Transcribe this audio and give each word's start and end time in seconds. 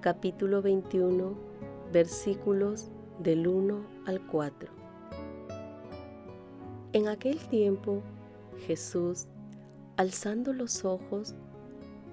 capítulo 0.00 0.62
21, 0.62 1.34
versículos 1.92 2.90
del 3.18 3.46
1 3.46 3.84
al 4.06 4.26
4. 4.26 4.70
En 6.94 7.06
aquel 7.06 7.38
tiempo, 7.48 8.02
Jesús, 8.66 9.26
alzando 9.98 10.54
los 10.54 10.86
ojos, 10.86 11.34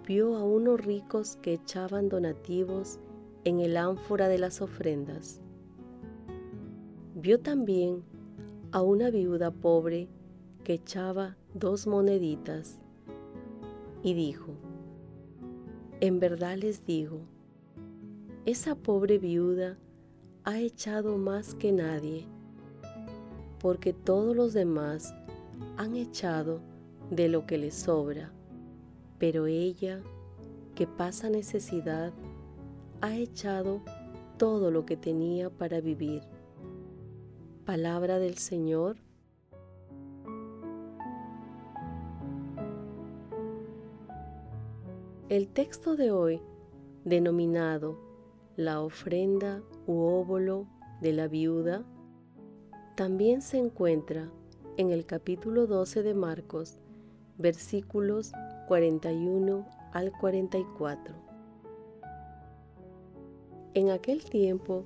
vio 0.05 0.35
a 0.35 0.43
unos 0.43 0.83
ricos 0.83 1.37
que 1.37 1.53
echaban 1.53 2.09
donativos 2.09 2.99
en 3.45 3.61
el 3.61 3.77
ánfora 3.77 4.27
de 4.27 4.37
las 4.37 4.61
ofrendas. 4.61 5.39
Vio 7.15 7.39
también 7.39 8.03
a 8.73 8.81
una 8.81 9.09
viuda 9.11 9.51
pobre 9.51 10.09
que 10.65 10.73
echaba 10.73 11.37
dos 11.53 11.87
moneditas 11.87 12.79
y 14.03 14.13
dijo, 14.13 14.51
en 16.01 16.19
verdad 16.19 16.57
les 16.57 16.85
digo, 16.85 17.21
esa 18.47 18.75
pobre 18.75 19.17
viuda 19.17 19.77
ha 20.45 20.57
echado 20.61 21.17
más 21.17 21.53
que 21.53 21.73
nadie, 21.73 22.25
porque 23.59 23.91
todos 23.91 24.33
los 24.37 24.53
demás 24.53 25.13
han 25.75 25.97
echado 25.97 26.61
de 27.11 27.27
lo 27.27 27.45
que 27.45 27.57
les 27.57 27.75
sobra, 27.75 28.31
pero 29.19 29.47
ella, 29.47 29.99
que 30.75 30.87
pasa 30.87 31.29
necesidad, 31.29 32.13
ha 33.01 33.17
echado 33.17 33.81
todo 34.37 34.71
lo 34.71 34.85
que 34.85 34.95
tenía 34.95 35.49
para 35.49 35.81
vivir. 35.81 36.21
Palabra 37.65 38.17
del 38.17 38.37
Señor 38.37 38.95
El 45.27 45.49
texto 45.49 45.97
de 45.97 46.11
hoy, 46.11 46.41
denominado 47.03 48.06
la 48.57 48.81
ofrenda 48.81 49.61
u 49.85 50.01
óvulo 50.01 50.67
de 50.99 51.13
la 51.13 51.29
viuda, 51.29 51.85
también 52.97 53.41
se 53.41 53.57
encuentra 53.57 54.29
en 54.75 54.91
el 54.91 55.05
capítulo 55.05 55.67
12 55.67 56.03
de 56.03 56.13
Marcos, 56.13 56.79
versículos 57.37 58.33
41 58.67 59.65
al 59.93 60.11
44. 60.11 61.15
En 63.75 63.91
aquel 63.91 64.25
tiempo, 64.25 64.83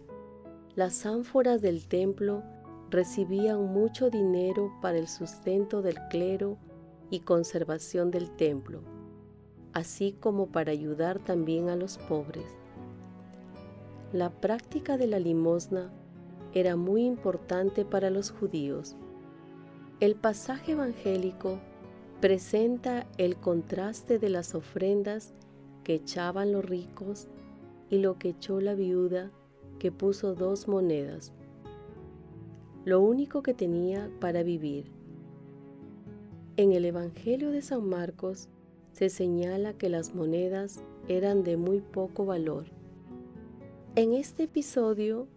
las 0.76 1.08
ánforas 1.08 1.64
del 1.64 1.88
templo 1.88 2.44
recibían 2.92 3.74
mucho 3.74 4.12
dinero 4.12 4.72
para 4.84 5.00
el 5.00 5.08
sustento 5.08 5.82
del 5.82 5.96
clero 6.10 6.58
y 7.10 7.22
conservación 7.22 8.12
del 8.12 8.30
templo 8.36 8.84
así 9.74 10.14
como 10.20 10.48
para 10.48 10.72
ayudar 10.72 11.20
también 11.20 11.70
a 11.70 11.76
los 11.76 11.98
pobres. 11.98 12.46
La 14.14 14.30
práctica 14.30 14.98
de 14.98 15.08
la 15.08 15.20
limosna 15.20 15.90
era 16.54 16.76
muy 16.76 17.06
importante 17.06 17.86
para 17.86 18.10
los 18.10 18.30
judíos. 18.30 18.98
El 20.02 20.16
pasaje 20.16 20.74
evangélico 20.74 21.60
presenta 22.20 23.08
el 23.18 23.38
contraste 23.38 24.20
de 24.20 24.30
las 24.30 24.54
ofrendas 24.54 25.34
que 25.86 25.94
echaban 25.94 26.52
los 26.52 26.66
ricos 26.66 27.30
y 27.90 28.00
lo 28.00 28.18
que 28.18 28.30
echó 28.30 28.60
la 28.60 28.76
viuda 28.76 29.32
que 29.80 29.94
puso 29.94 30.36
dos 30.36 30.68
monedas, 30.68 31.32
lo 32.84 33.00
único 33.00 33.42
que 33.42 33.54
tenía 33.54 34.12
para 34.20 34.44
vivir. 34.44 34.92
En 36.58 36.74
el 36.74 36.84
Evangelio 36.84 37.50
de 37.50 37.62
San 37.62 37.88
Marcos 37.88 38.50
se 38.92 39.10
señala 39.10 39.74
que 39.74 39.88
las 39.88 40.14
monedas 40.14 40.84
eran 41.08 41.44
de 41.44 41.56
muy 41.56 41.80
poco 41.80 42.26
valor. 42.26 42.81
En 43.94 44.14
este 44.14 44.44
episodio, 44.44 45.28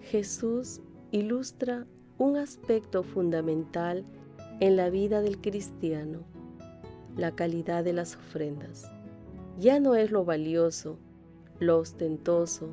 Jesús 0.00 0.80
ilustra 1.12 1.86
un 2.18 2.36
aspecto 2.36 3.04
fundamental 3.04 4.04
en 4.58 4.74
la 4.74 4.90
vida 4.90 5.20
del 5.20 5.40
cristiano, 5.40 6.24
la 7.16 7.36
calidad 7.36 7.84
de 7.84 7.92
las 7.92 8.16
ofrendas. 8.16 8.90
Ya 9.60 9.78
no 9.78 9.94
es 9.94 10.10
lo 10.10 10.24
valioso, 10.24 10.98
lo 11.60 11.78
ostentoso, 11.78 12.70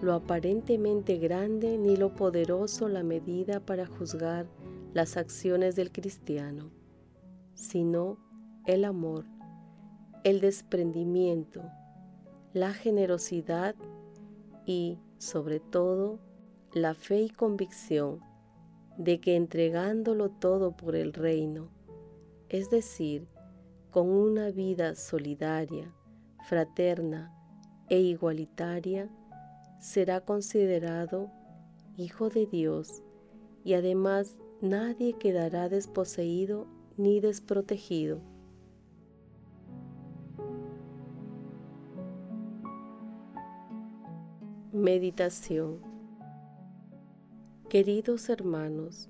lo 0.00 0.14
aparentemente 0.14 1.18
grande 1.18 1.76
ni 1.76 1.94
lo 1.94 2.14
poderoso 2.14 2.88
la 2.88 3.02
medida 3.02 3.60
para 3.60 3.84
juzgar 3.84 4.46
las 4.94 5.18
acciones 5.18 5.76
del 5.76 5.92
cristiano, 5.92 6.70
sino 7.52 8.16
el 8.64 8.86
amor, 8.86 9.26
el 10.24 10.40
desprendimiento, 10.40 11.60
la 12.54 12.72
generosidad 12.72 13.74
y, 14.66 14.98
sobre 15.18 15.60
todo, 15.60 16.18
la 16.72 16.94
fe 16.94 17.22
y 17.22 17.30
convicción 17.30 18.20
de 18.96 19.20
que 19.20 19.36
entregándolo 19.36 20.30
todo 20.30 20.76
por 20.76 20.96
el 20.96 21.12
reino, 21.12 21.68
es 22.48 22.70
decir, 22.70 23.26
con 23.90 24.08
una 24.08 24.50
vida 24.50 24.94
solidaria, 24.94 25.94
fraterna 26.48 27.32
e 27.88 28.00
igualitaria, 28.00 29.08
será 29.78 30.20
considerado 30.20 31.30
Hijo 31.96 32.28
de 32.28 32.46
Dios 32.46 33.02
y 33.62 33.74
además 33.74 34.36
nadie 34.60 35.12
quedará 35.12 35.68
desposeído 35.68 36.66
ni 36.96 37.20
desprotegido. 37.20 38.20
Meditación 44.84 45.80
Queridos 47.70 48.28
hermanos, 48.28 49.08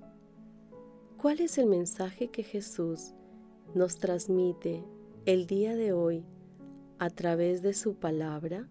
¿cuál 1.17 1.41
es 1.41 1.57
el 1.57 1.65
mensaje 1.65 2.29
que 2.29 2.43
Jesús 2.43 3.13
nos 3.73 3.97
transmite 3.97 4.85
el 5.25 5.47
día 5.47 5.75
de 5.75 5.91
hoy 5.91 6.23
a 6.97 7.09
través 7.09 7.61
de 7.61 7.73
su 7.73 7.95
palabra? 7.95 8.69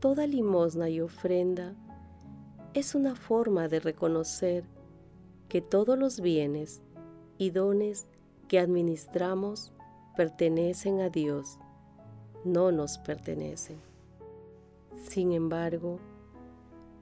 Toda 0.00 0.26
limosna 0.26 0.88
y 0.88 1.02
ofrenda 1.02 1.76
es 2.72 2.94
una 2.94 3.14
forma 3.14 3.68
de 3.68 3.80
reconocer 3.80 4.64
que 5.50 5.60
todos 5.60 5.98
los 5.98 6.18
bienes 6.18 6.80
y 7.36 7.50
dones 7.50 8.06
que 8.48 8.58
administramos 8.58 9.74
pertenecen 10.16 11.02
a 11.02 11.10
Dios, 11.10 11.58
no 12.42 12.72
nos 12.72 12.96
pertenecen. 12.96 13.87
Sin 14.98 15.32
embargo, 15.32 15.98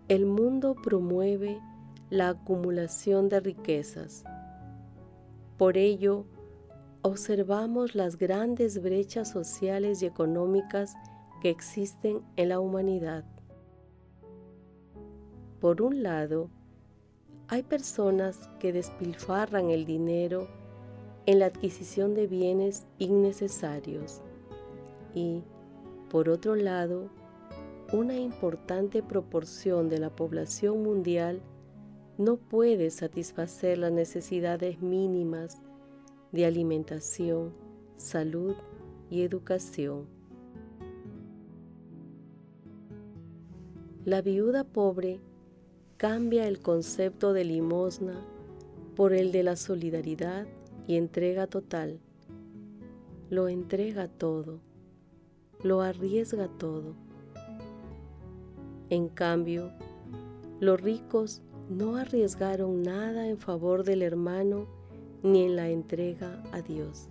el 0.09 0.27
mundo 0.27 0.75
promueve 0.75 1.61
la 2.11 2.29
acumulación 2.29 3.29
de 3.29 3.41
riquezas. 3.41 4.25
Por 5.57 5.77
ello, 5.77 6.27
observamos 7.03 7.95
las 7.95 8.17
grandes 8.17 8.83
brechas 8.83 9.31
sociales 9.31 10.03
y 10.03 10.07
económicas 10.07 10.95
que 11.41 11.51
existen 11.51 12.21
en 12.37 12.51
la 12.51 12.61
humanidad. 12.61 13.25
Por 15.61 15.83
un 15.83 16.03
lado, 16.03 16.51
hay 17.49 17.63
personas 17.63 18.51
que 18.61 18.73
despilfarran 18.73 19.71
el 19.71 19.87
dinero 19.87 20.49
en 21.27 21.39
la 21.41 21.47
adquisición 21.47 22.15
de 22.15 22.27
bienes 22.27 22.87
innecesarios 22.99 24.21
y, 25.15 25.43
Por 26.11 26.29
otro 26.29 26.55
lado, 26.55 27.11
una 27.93 28.17
importante 28.17 29.03
proporción 29.03 29.89
de 29.89 29.99
la 29.99 30.11
población 30.11 30.83
mundial 30.83 31.41
no 32.19 32.37
puede 32.37 32.91
satisfacer 32.91 33.79
las 33.79 33.93
necesidades 33.93 34.81
mínimas 34.81 35.61
de 36.33 36.47
alimentación, 36.47 37.53
salud 37.97 38.57
y 39.09 39.23
educación. 39.23 40.07
La 44.05 44.23
viuda 44.23 44.65
pobre 44.65 45.21
cambia 45.97 46.49
el 46.49 46.61
concepto 46.61 47.33
de 47.33 47.45
limosna 47.45 48.21
por 48.97 49.13
el 49.13 49.31
de 49.31 49.43
la 49.43 49.57
solidaridad 49.57 50.47
y 50.87 50.97
entrega 50.97 51.47
total. 51.47 52.01
Lo 53.31 53.49
entrega 53.49 54.09
todo, 54.09 54.61
lo 55.63 55.83
arriesga 55.83 56.49
todo. 56.49 57.06
En 58.91 59.09
cambio, 59.09 59.73
los 60.61 60.81
ricos 60.81 61.43
no 61.69 61.97
arriesgaron 61.97 62.83
nada 62.83 63.27
en 63.27 63.39
favor 63.39 63.83
del 63.85 64.03
hermano 64.03 64.67
ni 65.23 65.45
en 65.45 65.57
la 65.57 65.69
entrega 65.69 66.43
a 66.53 66.63
Dios. 66.63 67.09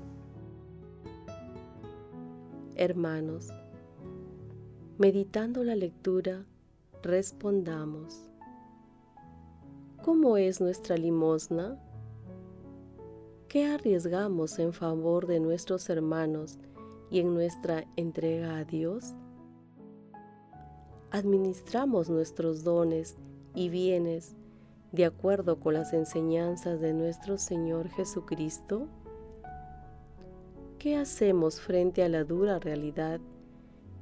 Hermanos, 2.75 3.50
meditando 4.98 5.63
la 5.63 5.75
lectura, 5.75 6.45
respondamos. 7.04 8.30
¿Cómo 10.01 10.38
es 10.38 10.62
nuestra 10.62 10.95
limosna? 10.98 11.78
¿Qué 13.50 13.66
arriesgamos 13.66 14.60
en 14.60 14.71
favor 14.71 15.28
de 15.28 15.39
nuestros 15.39 15.89
hermanos 15.89 16.57
y 17.10 17.19
en 17.19 17.33
nuestra 17.33 17.86
entrega 17.95 18.57
a 18.57 18.63
Dios? 18.63 19.13
¿Administramos 21.15 22.09
nuestros 22.09 22.65
dones 22.65 23.15
y 23.53 23.69
bienes 23.69 24.35
de 24.91 25.06
acuerdo 25.06 25.62
con 25.62 25.73
las 25.73 25.94
enseñanzas 25.94 26.81
de 26.81 26.91
nuestro 26.91 27.38
Señor 27.38 27.88
Jesucristo? 27.88 28.89
¿Qué 30.77 30.97
hacemos 30.97 31.62
frente 31.62 32.03
a 32.03 32.09
la 32.09 32.25
dura 32.25 32.59
realidad 32.59 33.21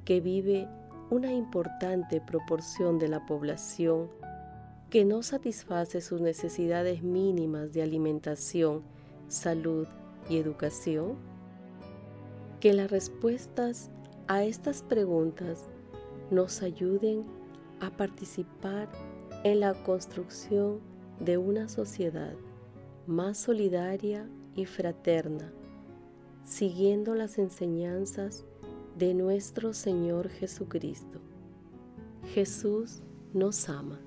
que 0.04 0.20
vive 0.20 0.66
una 1.08 1.32
importante 1.32 2.20
proporción 2.20 2.98
de 2.98 3.06
la 3.06 3.24
población 3.26 4.10
que 4.90 5.04
no 5.04 5.22
satisface 5.22 6.00
sus 6.00 6.20
necesidades 6.20 7.04
mínimas 7.04 7.72
de 7.72 7.82
alimentación, 7.84 8.82
salud 9.28 9.86
y 10.28 10.38
educación? 10.38 11.14
Que 12.58 12.72
las 12.72 12.90
respuestas 12.90 13.92
a 14.26 14.42
estas 14.42 14.82
preguntas 14.82 15.68
nos 16.30 16.62
ayuden 16.62 17.24
a 17.80 17.90
participar 17.90 18.88
en 19.44 19.60
la 19.60 19.74
construcción 19.74 20.80
de 21.20 21.38
una 21.38 21.68
sociedad 21.68 22.34
más 23.06 23.38
solidaria 23.38 24.28
y 24.54 24.64
fraterna, 24.64 25.52
siguiendo 26.44 27.14
las 27.14 27.38
enseñanzas 27.38 28.44
de 28.96 29.14
nuestro 29.14 29.72
Señor 29.72 30.28
Jesucristo. 30.28 31.20
Jesús 32.32 33.02
nos 33.32 33.68
ama. 33.68 34.00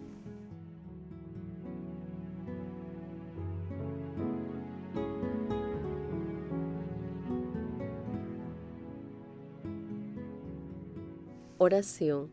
Oración. 11.60 12.30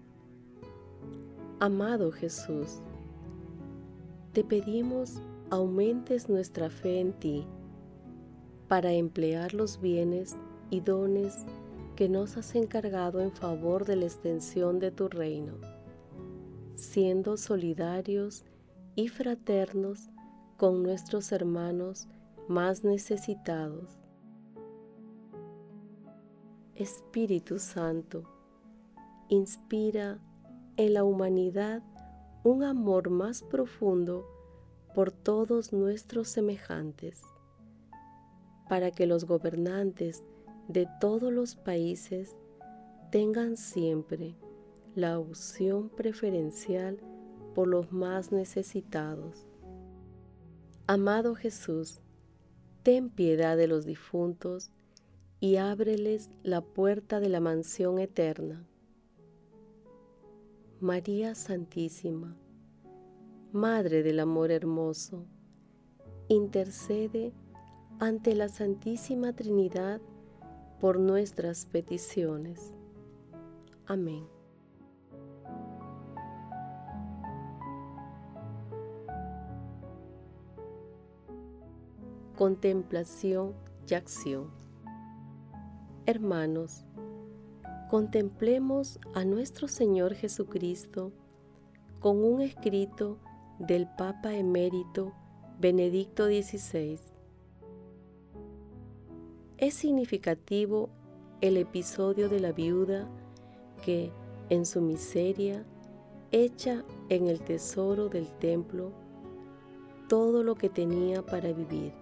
Amado 1.59 2.13
Jesús, 2.13 2.83
te 4.35 4.45
pedimos 4.45 5.15
aumentes 5.49 6.29
nuestra 6.29 6.69
fe 6.69 7.01
en 7.01 7.15
ti 7.15 7.47
para 8.69 8.93
emplear 8.93 9.55
los 9.55 9.81
bienes 9.81 10.37
y 10.69 10.81
dones 10.81 11.47
que 11.97 12.07
nos 12.07 12.37
has 12.37 12.55
encargado 12.55 13.23
en 13.23 13.33
favor 13.33 13.87
de 13.87 13.97
la 13.97 14.05
extensión 14.05 14.79
de 14.79 14.91
tu 14.91 15.09
reino, 15.09 15.55
siendo 16.75 17.39
solidarios 17.39 18.45
y 18.95 19.09
fraternos 19.09 20.11
con 20.59 20.83
nuestros 20.83 21.33
hermanos 21.33 22.09
más 22.47 22.85
necesitados. 22.85 23.99
Espíritu 26.75 27.59
Santo, 27.59 28.34
inspira 29.29 30.19
en 30.77 30.95
la 30.95 31.05
humanidad 31.05 31.83
un 32.43 32.63
amor 32.63 33.11
más 33.11 33.43
profundo 33.43 34.27
por 34.95 35.11
todos 35.11 35.73
nuestros 35.73 36.29
semejantes, 36.29 37.23
para 38.69 38.91
que 38.91 39.07
los 39.07 39.25
gobernantes 39.25 40.23
de 40.69 40.87
todos 41.01 41.33
los 41.33 41.57
países 41.57 42.37
tengan 43.11 43.57
siempre 43.57 44.37
la 44.95 45.19
opción 45.19 45.89
preferencial 45.89 46.99
por 47.55 47.67
los 47.67 47.93
más 47.93 48.31
necesitados. 48.31 49.47
Amado 50.87 51.35
Jesús, 51.35 52.01
ten 52.83 53.11
piedad 53.11 53.57
de 53.57 53.69
los 53.69 53.87
difuntos 53.87 54.71
y 55.41 55.57
ábreles 55.57 56.31
la 56.43 56.61
puerta 56.61 57.21
de 57.21 57.29
la 57.29 57.41
mansión 57.41 57.99
eterna 57.99 58.67
María 60.81 61.37
Santísima, 61.37 62.37
Madre 63.53 64.03
del 64.03 64.19
Amor 64.19 64.51
Hermoso, 64.51 65.25
intercede 66.29 67.33
ante 68.01 68.35
la 68.35 68.49
Santísima 68.49 69.33
Trinidad 69.33 70.01
por 70.81 70.99
nuestras 70.99 71.65
peticiones. 71.67 72.75
Amén. 73.87 74.27
Contemplación 82.37 83.55
y 83.89 83.95
acción. 83.95 84.51
Hermanos, 86.05 86.85
contemplemos 87.95 88.99
a 89.15 89.25
nuestro 89.25 89.69
Señor 89.69 90.15
Jesucristo 90.15 91.13
con 92.01 92.25
un 92.25 92.41
escrito 92.41 93.21
del 93.61 93.87
Papa 93.87 94.35
emérito 94.35 95.13
Benedicto 95.61 96.27
XVI. 96.27 96.99
Es 99.59 99.75
significativo 99.75 100.91
el 101.41 101.57
episodio 101.57 102.29
de 102.29 102.41
la 102.41 102.51
viuda 102.51 103.09
que, 103.85 104.11
en 104.49 104.67
su 104.67 104.81
miseria, 104.81 105.65
echa 106.33 106.83
en 107.11 107.29
el 107.29 107.43
tesoro 107.43 108.09
del 108.09 108.27
templo 108.39 108.91
todo 110.09 110.43
lo 110.43 110.57
que 110.57 110.69
tenía 110.69 111.25
para 111.25 111.53
vivir. 111.53 111.93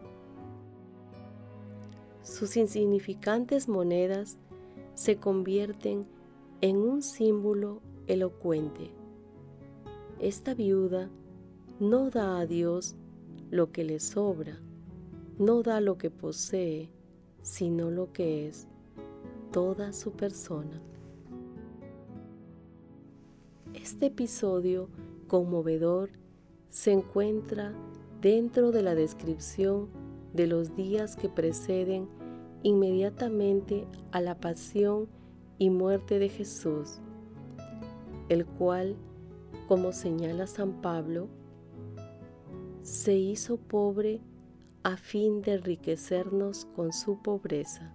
Sus 2.23 2.57
insignificantes 2.57 3.69
monedas 3.69 4.39
se 5.03 5.17
convierten 5.17 6.07
en 6.61 6.77
un 6.77 7.03
símbolo 7.03 7.83
elocuente. 8.07 8.93
Esta 10.21 10.55
viuda 10.55 11.11
no 11.81 12.09
da 12.09 12.39
a 12.39 12.47
Dios 12.47 12.95
lo 13.51 13.73
que 13.73 13.83
le 13.83 13.99
sobra, 13.99 14.61
no 15.41 15.65
da 15.65 15.81
lo 15.81 15.99
que 15.99 16.09
posee, 16.11 16.89
sino 17.43 17.91
lo 17.91 18.13
que 18.13 18.47
es 18.47 18.69
toda 19.51 19.93
su 19.93 20.13
persona. 20.13 20.81
Este 23.75 24.07
episodio 24.07 24.89
conmovedor 25.27 26.11
se 26.69 26.93
encuentra 26.93 27.75
dentro 28.21 28.71
de 28.71 28.83
la 28.83 28.95
descripción 28.95 29.89
de 30.33 30.47
los 30.47 30.77
días 30.77 31.17
que 31.17 31.29
preceden 31.29 32.07
inmediatamente 32.63 33.87
a 34.13 34.21
la 34.21 34.39
pasión 34.39 35.09
y 35.59 35.71
muerte 35.71 36.19
de 36.19 36.29
Jesús, 36.29 37.01
el 38.29 38.47
cual, 38.47 38.97
como 39.69 39.93
señala 39.93 40.47
San 40.47 40.81
Pablo, 40.81 41.29
se 42.83 43.17
hizo 43.17 43.57
pobre 43.57 44.21
a 44.83 44.97
fin 44.97 45.43
de 45.43 45.55
enriquecernos 45.55 46.65
con 46.65 46.93
su 46.93 47.23
pobreza. 47.23 47.93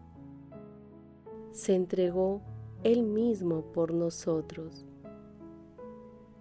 Se 1.51 1.75
entregó 1.75 2.41
él 2.83 3.03
mismo 3.03 3.63
por 3.73 3.93
nosotros. 3.93 4.85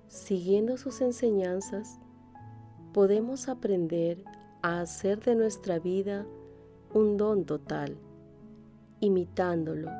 Siguiendo 0.06 0.76
sus 0.76 1.00
enseñanzas, 1.00 1.98
podemos 2.92 3.48
aprender 3.48 4.22
a 4.62 4.80
hacer 4.80 5.20
de 5.20 5.34
nuestra 5.34 5.78
vida 5.78 6.26
un 6.94 7.16
don 7.16 7.44
total 7.44 7.98
imitándolo 9.00 9.90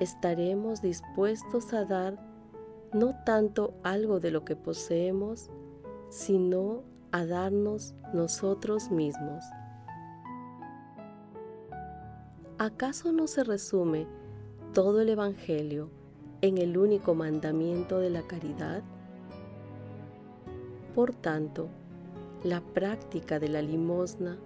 estaremos 0.00 0.82
dispuestos 0.82 1.72
a 1.72 1.84
dar 1.84 2.18
no 2.92 3.14
tanto 3.24 3.74
algo 3.82 4.20
de 4.20 4.30
lo 4.30 4.44
que 4.44 4.56
poseemos, 4.56 5.50
sino 6.10 6.82
a 7.10 7.24
darnos 7.24 7.94
nosotros 8.12 8.90
mismos. 8.90 9.44
¿Acaso 12.58 13.12
no 13.12 13.26
se 13.26 13.44
resume 13.44 14.06
todo 14.74 15.00
el 15.00 15.08
Evangelio 15.08 15.90
en 16.40 16.58
el 16.58 16.76
único 16.76 17.14
mandamiento 17.14 17.98
de 17.98 18.10
la 18.10 18.22
caridad? 18.22 18.82
Por 20.94 21.14
tanto, 21.14 21.68
la 22.44 22.60
práctica 22.60 23.38
de 23.38 23.48
la 23.48 23.62
limosna 23.62 24.38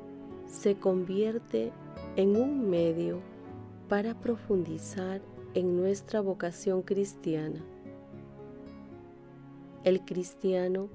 se 0.46 0.78
convierte 0.78 1.72
en 2.16 2.36
un 2.36 2.68
medio 2.70 3.20
para 3.88 4.14
profundizar 4.14 5.20
en 5.54 5.76
nuestra 5.76 6.20
vocación 6.20 6.82
cristiana. 6.82 7.60
El 9.84 10.04
cristiano, 10.04 10.88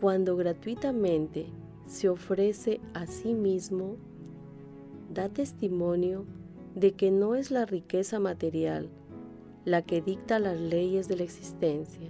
cuando 0.00 0.36
gratuitamente 0.36 1.46
se 1.86 2.08
ofrece 2.08 2.80
a 2.94 3.06
sí 3.06 3.34
mismo, 3.34 3.96
da 5.12 5.28
testimonio 5.28 6.24
de 6.74 6.92
que 6.92 7.10
no 7.10 7.34
es 7.34 7.50
la 7.50 7.66
riqueza 7.66 8.18
material 8.18 8.88
la 9.68 9.82
que 9.82 10.00
dicta 10.00 10.38
las 10.38 10.58
leyes 10.58 11.08
de 11.08 11.16
la 11.16 11.24
existencia, 11.24 12.08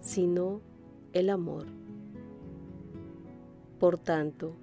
sino 0.00 0.60
el 1.12 1.30
amor. 1.30 1.66
Por 3.78 3.96
tanto, 3.96 4.56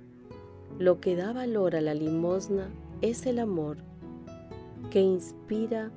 lo 0.77 0.99
que 0.99 1.15
da 1.15 1.31
valor 1.31 1.73
a 1.73 1.79
la 1.79 1.93
limosna 1.93 2.69
es 3.01 3.25
el 3.25 3.39
amor, 3.39 3.77
que 4.89 5.01
inspira 5.01 5.91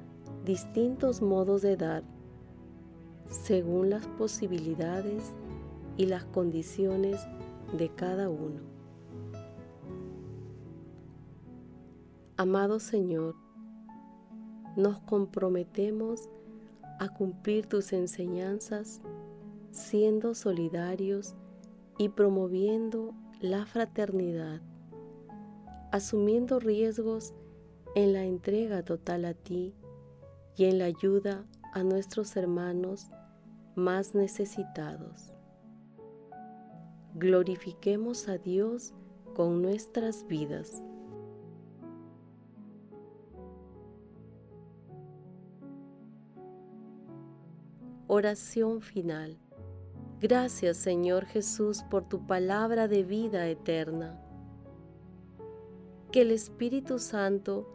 distintos 0.45 1.23
modos 1.23 1.63
de 1.63 1.77
dar 1.77 2.05
según 3.31 3.91
las 3.91 4.07
posibilidades 4.07 5.33
y 5.97 6.07
las 6.07 6.25
condiciones 6.25 7.27
de 7.77 7.89
cada 7.89 8.29
uno. 8.29 8.61
Amado 12.37 12.81
Señor, 12.81 13.37
nos 14.77 14.99
comprometemos 15.01 16.29
a 16.99 17.09
cumplir 17.09 17.67
tus 17.67 17.93
enseñanzas 17.93 19.01
siendo 19.71 20.35
solidarios 20.35 21.35
y 21.99 22.09
promoviendo 22.09 23.15
la 23.41 23.67
fraternidad, 23.67 24.61
asumiendo 25.93 26.59
riesgos 26.59 27.35
en 27.95 28.13
la 28.13 28.25
entrega 28.25 28.83
total 28.83 29.25
a 29.25 29.35
ti 29.35 29.75
y 30.57 30.65
en 30.65 30.79
la 30.79 30.87
ayuda 30.87 31.45
a 31.73 31.83
nuestros 31.83 32.37
hermanos 32.37 33.11
más 33.77 34.15
necesitados. 34.15 35.33
Glorifiquemos 37.15 38.29
a 38.29 38.39
Dios 38.39 38.95
con 39.35 39.63
nuestras 39.63 40.27
vidas. 40.27 40.83
Oración 48.07 48.81
final. 48.81 49.39
Gracias 50.21 50.77
Señor 50.77 51.27
Jesús 51.27 51.83
por 51.91 52.09
tu 52.09 52.27
palabra 52.27 52.89
de 52.89 53.03
vida 53.03 53.49
eterna. 53.49 54.21
Que 56.13 56.23
el 56.23 56.31
Espíritu 56.31 56.99
Santo 56.99 57.75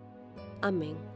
Amén. 0.61 1.10